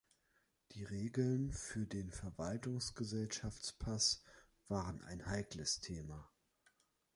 [0.71, 4.23] Die Regeln für den Verwaltungsgesellschaftspass
[4.67, 6.27] waren ein heikles Thema.